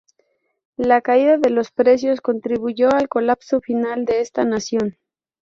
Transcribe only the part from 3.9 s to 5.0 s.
de esta nación.